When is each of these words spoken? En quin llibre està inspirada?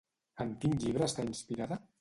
En 0.45 0.55
quin 0.63 0.73
llibre 0.85 1.07
està 1.11 1.29
inspirada? 1.29 1.83